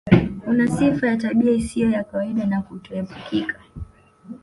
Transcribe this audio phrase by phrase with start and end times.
[0.47, 3.59] Una sifa ya tabia isiyo ya kawaida na kutoepukika